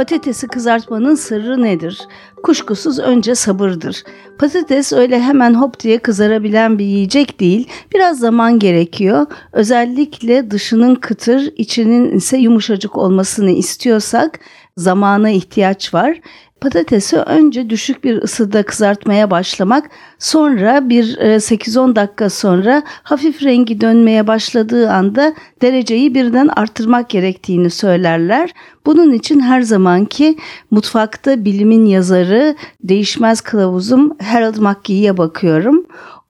[0.00, 2.00] Patatesi kızartmanın sırrı nedir?
[2.42, 4.02] Kuşkusuz önce sabırdır.
[4.38, 7.68] Patates öyle hemen hop diye kızarabilen bir yiyecek değil.
[7.94, 9.26] Biraz zaman gerekiyor.
[9.52, 14.40] Özellikle dışının kıtır, içinin ise yumuşacık olmasını istiyorsak
[14.76, 16.20] zamana ihtiyaç var.
[16.60, 23.80] Patatesi önce düşük bir ısıda kızartmaya başlamak, sonra bir 8-10 e, dakika sonra hafif rengi
[23.80, 28.54] dönmeye başladığı anda dereceyi birden artırmak gerektiğini söylerler.
[28.86, 30.36] Bunun için her zamanki
[30.70, 35.86] mutfakta bilimin yazarı değişmez kılavuzum Harold McGee'ye bakıyorum.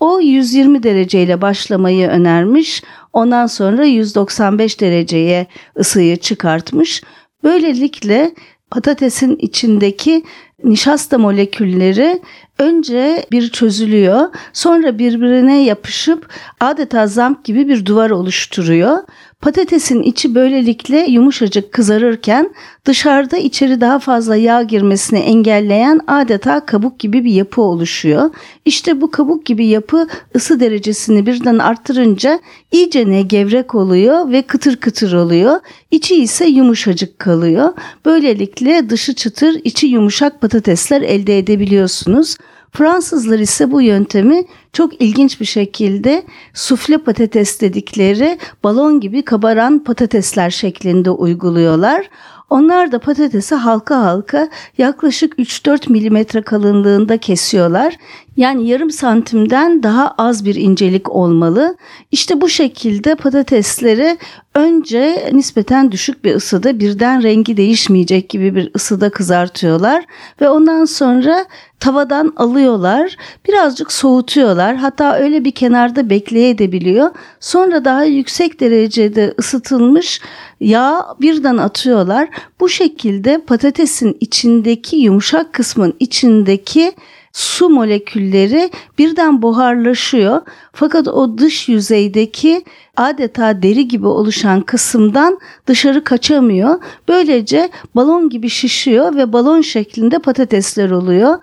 [0.00, 2.82] O 120 dereceyle başlamayı önermiş.
[3.12, 5.46] Ondan sonra 195 dereceye
[5.78, 7.02] ısıyı çıkartmış.
[7.44, 8.34] Böylelikle
[8.74, 10.24] patatesin içindeki
[10.64, 12.22] nişasta molekülleri
[12.58, 16.28] önce bir çözülüyor, sonra birbirine yapışıp
[16.60, 18.98] adeta zamp gibi bir duvar oluşturuyor.
[19.44, 27.24] Patatesin içi böylelikle yumuşacık kızarırken dışarıda içeri daha fazla yağ girmesini engelleyen adeta kabuk gibi
[27.24, 28.30] bir yapı oluşuyor.
[28.64, 32.40] İşte bu kabuk gibi yapı ısı derecesini birden arttırınca
[32.72, 35.60] iyice ne gevrek oluyor ve kıtır kıtır oluyor.
[35.90, 37.72] İçi ise yumuşacık kalıyor.
[38.04, 42.36] Böylelikle dışı çıtır, içi yumuşak patatesler elde edebiliyorsunuz.
[42.76, 46.22] Fransızlar ise bu yöntemi çok ilginç bir şekilde
[46.54, 52.10] sufle patates dedikleri balon gibi kabaran patatesler şeklinde uyguluyorlar.
[52.50, 57.96] Onlar da patatesi halka halka yaklaşık 3-4 milimetre kalınlığında kesiyorlar.
[58.36, 61.76] Yani yarım santimden daha az bir incelik olmalı.
[62.12, 64.18] İşte bu şekilde patatesleri
[64.54, 70.04] önce nispeten düşük bir ısıda birden rengi değişmeyecek gibi bir ısıda kızartıyorlar
[70.40, 71.44] ve ondan sonra
[71.80, 73.16] tavadan alıyorlar.
[73.48, 74.76] Birazcık soğutuyorlar.
[74.76, 77.10] Hatta öyle bir kenarda bekleyebiliyor.
[77.40, 80.20] Sonra daha yüksek derecede ısıtılmış
[80.60, 82.28] yağ birden atıyorlar.
[82.60, 86.92] Bu şekilde patatesin içindeki yumuşak kısmın içindeki
[87.32, 90.40] su molekülleri birden buharlaşıyor.
[90.72, 92.64] Fakat o dış yüzeydeki
[92.96, 96.82] adeta deri gibi oluşan kısımdan dışarı kaçamıyor.
[97.08, 101.38] Böylece balon gibi şişiyor ve balon şeklinde patatesler oluyor.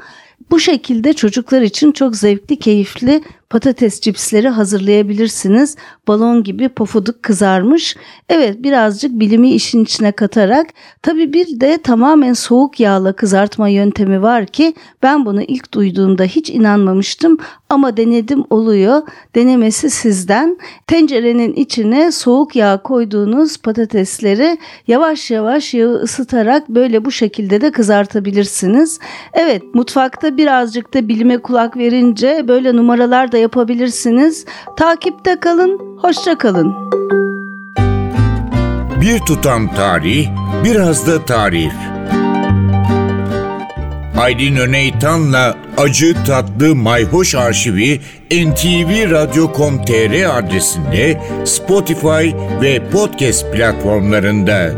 [0.52, 5.76] Bu şekilde çocuklar için çok zevkli, keyifli patates cipsleri hazırlayabilirsiniz.
[6.08, 7.96] Balon gibi pofuduk kızarmış.
[8.30, 10.68] Evet birazcık bilimi işin içine katarak
[11.02, 14.74] tabi bir de tamamen soğuk yağla kızartma yöntemi var ki
[15.04, 17.38] ben bunu ilk duyduğumda hiç inanmamıştım
[17.70, 19.02] ama denedim oluyor.
[19.36, 20.58] Denemesi sizden.
[20.88, 24.58] Tencerenin içine soğuk yağ koyduğunuz patatesleri
[24.88, 29.00] yavaş yavaş yağı ısıtarak böyle bu şekilde de kızartabilirsiniz.
[29.34, 34.46] Evet mutfakta birazcık da bilime kulak verince böyle numaralar da yapabilirsiniz.
[34.78, 36.74] Takipte kalın, hoşça kalın.
[39.02, 40.30] Bir tutam tarih,
[40.64, 41.74] biraz da tarif.
[44.22, 52.32] Aydın Öneytan'la Acı Tatlı Mayhoş Arşivi ntvradio.com.tr adresinde Spotify
[52.62, 54.72] ve podcast platformlarında.